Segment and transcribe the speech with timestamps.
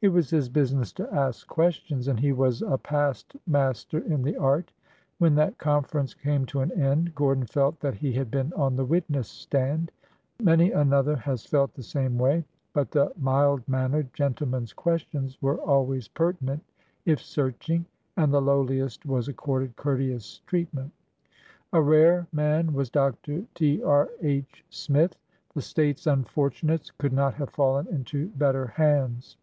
[0.00, 4.36] It was his business to ask questions, and he was a past master in the
[4.36, 4.70] art.
[5.18, 8.84] When that conference came to an end, Gordon felt that he had been on the
[8.84, 9.90] witness stand.
[10.40, 12.44] Many another has felt the same way.
[12.72, 16.62] But the mild mannered gentleman's questions were always pertinent,
[17.04, 17.84] if searching,
[18.16, 20.92] and the lowliest was accorded courteous treatment.
[21.72, 23.42] A rare man was Dr.
[23.56, 23.82] T.
[23.82, 24.10] R.
[24.22, 24.64] H.
[24.70, 25.16] Smith.
[25.56, 29.36] The State's unfortunates could not have fallen into better hands.